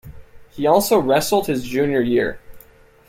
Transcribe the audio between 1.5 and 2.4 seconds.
junior year.